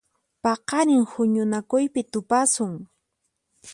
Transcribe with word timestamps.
Paqarin 0.43 1.01
huñunakuypi 1.11 2.01
tupasun. 2.11 2.73